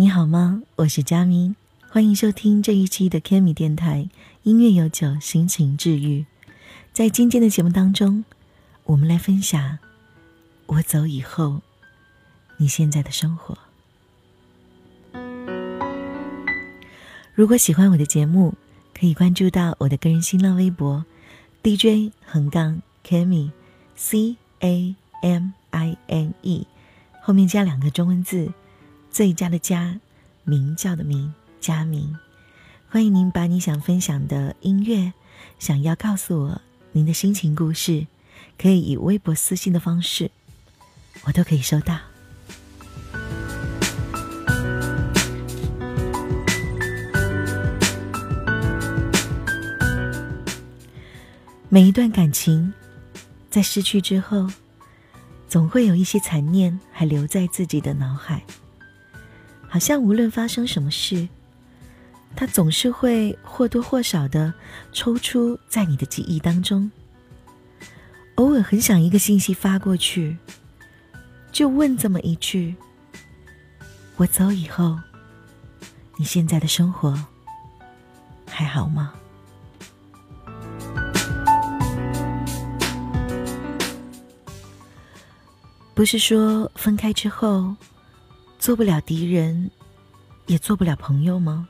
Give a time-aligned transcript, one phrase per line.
[0.00, 0.62] 你好吗？
[0.76, 1.54] 我是佳明，
[1.90, 4.08] 欢迎收听这一期的 Kimi 电台
[4.44, 6.24] 音乐有酒，心情治愈。
[6.90, 8.24] 在今天的节目当中，
[8.84, 9.78] 我们来分享
[10.64, 11.60] 我走以后
[12.56, 13.58] 你现在的生活。
[17.34, 18.54] 如果喜欢我的节目，
[18.98, 21.04] 可以关注到我的个人新浪微博
[21.62, 23.50] DJ 横杠 Kimi
[23.96, 26.66] C A M I N E，
[27.20, 28.50] 后面加两个中文字
[29.10, 29.98] “最佳的佳”，
[30.44, 32.16] 名叫的名，佳名。
[32.88, 35.12] 欢迎您把你想分享的音乐，
[35.58, 36.60] 想要告诉我
[36.92, 38.06] 您的心情故事，
[38.56, 40.30] 可以以微博私信的方式，
[41.24, 41.98] 我都可以收到。
[51.68, 52.72] 每一段感情，
[53.50, 54.48] 在失去之后，
[55.48, 58.42] 总会有一些残念还留在自己的脑海。
[59.72, 61.28] 好像无论发生什么事，
[62.34, 64.52] 它总是会或多或少的
[64.92, 66.90] 抽出在你的记忆当中。
[68.34, 70.36] 偶尔很想一个信息发过去，
[71.52, 72.74] 就问这么一句
[74.18, 74.98] ：“我走以后，
[76.16, 77.16] 你现在的生活
[78.46, 79.12] 还好吗？”
[85.94, 87.76] 不是说分开之后
[88.60, 89.70] 做不了敌人，
[90.46, 91.66] 也做不了朋友吗？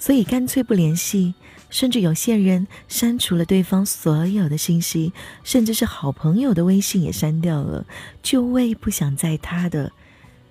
[0.00, 1.32] 所以干脆不联系，
[1.70, 5.12] 甚至有些人删除了对方所有的信息，
[5.44, 7.86] 甚至是好朋友的微信也删掉了，
[8.20, 9.92] 就为不想在他的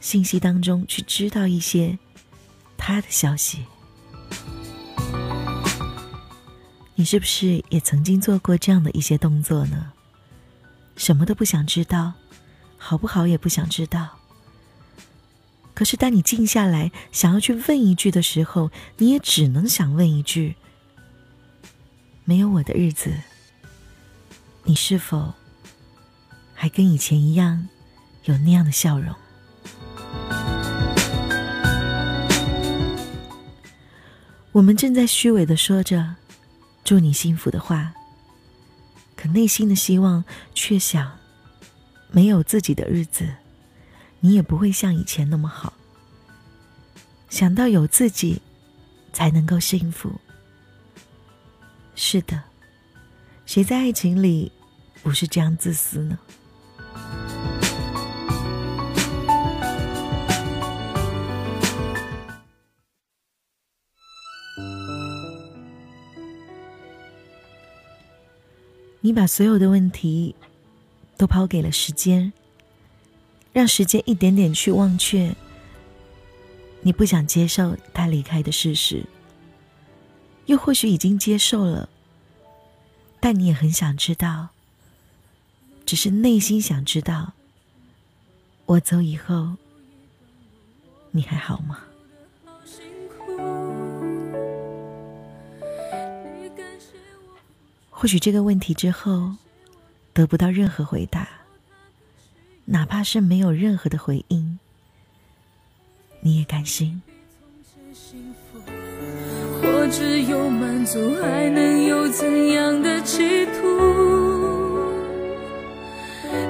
[0.00, 1.98] 信息当中去知道一些
[2.78, 3.66] 他的消息。
[6.94, 9.92] 你是不是也曾经做过这样的一些动作呢？
[10.96, 12.14] 什么都不想知道。
[12.78, 14.18] 好不好也不想知道。
[15.74, 20.56] 可是当你静下来想要去问一句的时候，你也只能想问一句：
[22.24, 23.12] 没有我的日子，
[24.64, 25.34] 你是否
[26.54, 27.68] 还跟以前一样
[28.24, 29.14] 有那样的笑容？
[34.52, 36.16] 我们正在虚伪的说着
[36.84, 37.94] 祝你幸福的话，
[39.16, 41.18] 可内心的希望却想。
[42.14, 43.26] 没有自己的日子，
[44.24, 45.72] 你也不会像以前那么好。
[47.28, 48.40] 想到有自己，
[49.12, 50.12] 才能够幸福。
[51.96, 52.40] 是的，
[53.46, 54.52] 谁在爱情里
[55.02, 56.16] 不是这样自私呢？
[69.00, 70.36] 你把所有的问题。
[71.18, 72.32] 都抛给了时间，
[73.52, 75.34] 让时间一点点去忘却。
[76.80, 79.04] 你不想接受他离开的事实，
[80.46, 81.88] 又或许已经接受了，
[83.20, 84.48] 但你也很想知道，
[85.86, 87.34] 只是内心想知道，
[88.66, 89.56] 我走以后，
[91.10, 91.78] 你还好吗？
[97.90, 99.34] 或许这个问题之后。
[100.14, 101.26] 得不到任何回答，
[102.64, 104.58] 哪怕是没有任何的回应，
[106.20, 107.02] 你也甘心。
[109.60, 113.60] 或只有满足，还能有怎样的企图？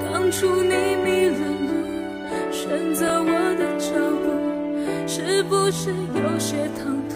[0.00, 1.70] 当初你迷了路，
[2.52, 4.26] 选择我的脚步，
[5.08, 7.15] 是不是有些唐突？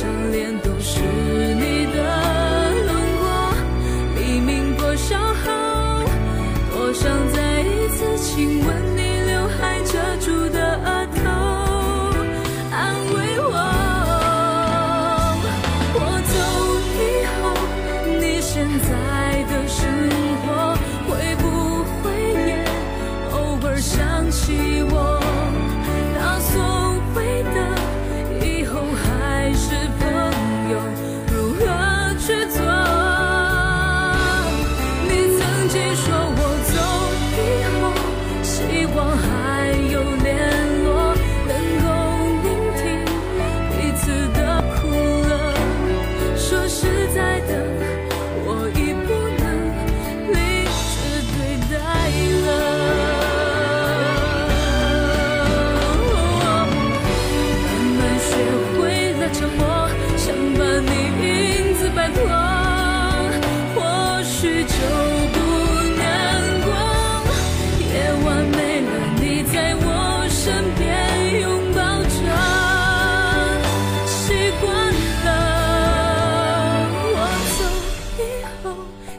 [0.00, 1.00] 张脸都是
[1.56, 1.77] 你。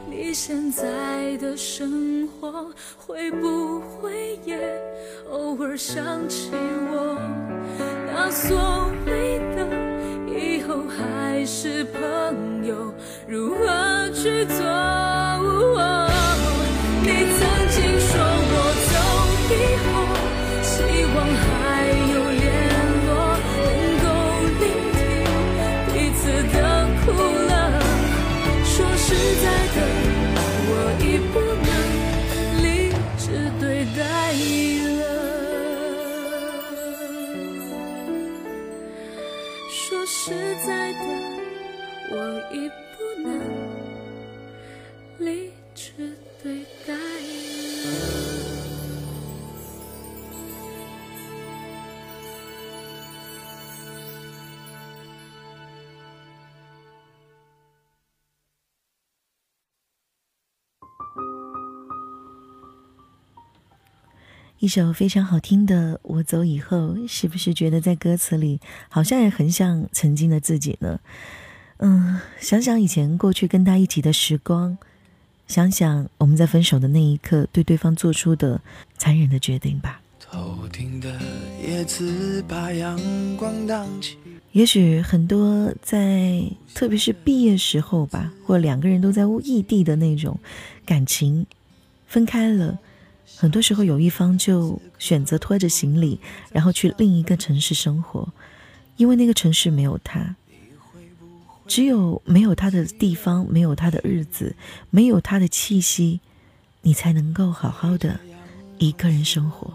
[0.08, 4.58] 你现在的生活会不会也
[5.30, 7.16] 偶尔想起我？
[8.12, 9.66] 那所谓的
[10.28, 12.92] 以后还是朋友，
[13.26, 14.56] 如何去做？
[17.02, 17.40] 你曾
[17.70, 18.54] 经说我
[18.90, 18.92] 走
[19.50, 19.99] 以后，
[64.60, 66.76] 一首非常好听的《我走以后》，
[67.08, 68.60] 是不是觉得在歌词里
[68.90, 71.00] 好像也很像曾经的自己呢？
[71.78, 74.76] 嗯，想想以前过去跟他一起的时光，
[75.48, 78.60] 想想我们在分手的那一刻对对方做出的
[78.98, 80.02] 残忍的决定吧。
[80.18, 81.18] 头顶的
[81.66, 83.00] 叶子把阳
[83.38, 84.18] 光荡起，
[84.52, 90.38] 也许很多在特别是毕业时候吧，或两个人都在异地的那种
[90.84, 91.46] 感情
[92.06, 92.78] 分开了。
[93.36, 96.20] 很多时候，有一方就选择拖着行李，
[96.52, 98.28] 然后去另一个城市生活，
[98.96, 100.36] 因为那个城市没有他，
[101.66, 104.54] 只有没有他的地方，没有他的日子，
[104.90, 106.20] 没有他的气息，
[106.82, 108.20] 你才能够好好的
[108.78, 109.72] 一个人生活。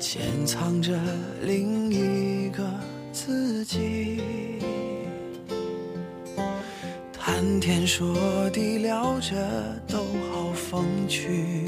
[0.00, 0.98] 潜藏着
[1.42, 2.64] 另一个
[3.12, 4.22] 自己。
[7.46, 9.36] 谈天说地聊着
[9.86, 9.98] 都
[10.32, 11.64] 好风趣，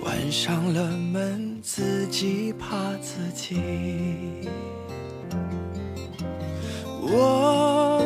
[0.00, 3.56] 关上了门自己怕自己。
[7.02, 8.00] 我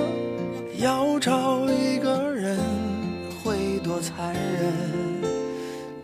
[0.79, 2.59] 要找一个人
[3.45, 4.73] 会多残忍，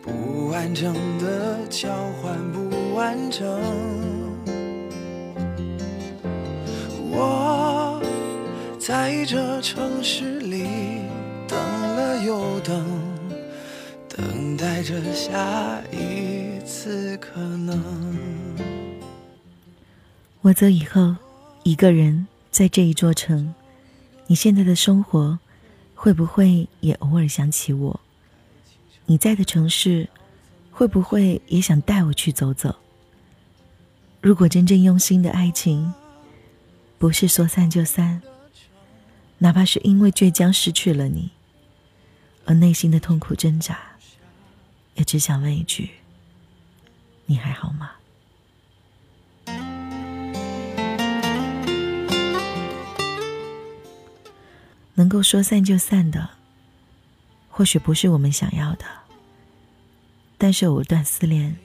[0.02, 1.88] 不完整的交
[2.20, 3.58] 换不完整。
[7.10, 7.67] 我。
[8.88, 10.66] 在这城市里
[11.46, 12.86] 等了又等，
[14.08, 18.16] 等待着下一次可能。
[20.40, 21.14] 我走以后，
[21.64, 23.54] 一个人在这一座城，
[24.26, 25.38] 你现在的生活
[25.94, 28.00] 会不会也偶尔想起我？
[29.04, 30.08] 你在的城市
[30.70, 32.74] 会不会也想带我去走走？
[34.22, 35.92] 如果真正用心的爱情，
[36.96, 38.22] 不是说散就散。
[39.40, 41.30] 哪怕是因为倔强失去了你，
[42.44, 43.78] 而内心的痛苦挣扎，
[44.94, 45.90] 也只想问一句：
[47.26, 47.92] 你还好吗？
[54.94, 56.30] 能够说散就散的，
[57.48, 58.84] 或许不是我们想要的，
[60.36, 61.56] 但是藕断丝连，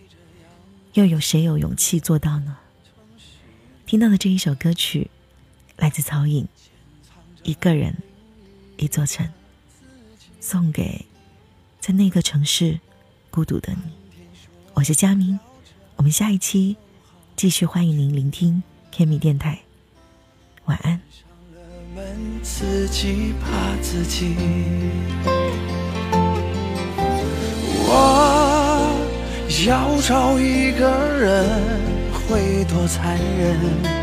[0.93, 2.57] 又有谁有勇气做到呢？
[3.87, 5.09] 听到的这一首歌曲，
[5.77, 6.47] 来自曹颖。
[7.43, 7.93] 一个人，
[8.77, 9.27] 一座城，
[10.39, 11.05] 送给
[11.79, 12.79] 在那个城市
[13.29, 13.91] 孤独的你。
[14.73, 15.37] 我是佳明，
[15.97, 16.09] 我们。
[16.09, 16.77] 下一期
[17.35, 19.59] 继续欢迎您聆听 K 米电台。
[20.65, 21.01] 晚安。
[22.41, 24.35] 自己怕自己，
[27.85, 28.95] 我
[29.67, 31.45] 要找一个人
[32.13, 34.02] 会多残忍，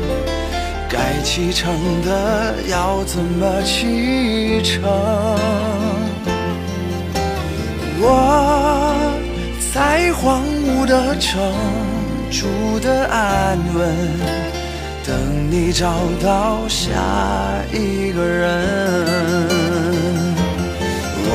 [1.13, 4.81] 该启程的要怎么启程？
[7.99, 8.95] 我
[9.73, 11.41] 在荒芜的城
[12.31, 12.47] 住
[12.79, 13.93] 的安稳。
[15.05, 15.91] 等你找
[16.23, 16.95] 到下
[17.73, 18.65] 一个人，
[21.27, 21.33] 我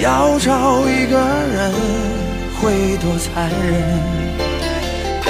[0.00, 1.72] 要找一个人
[2.60, 3.74] 会多残忍，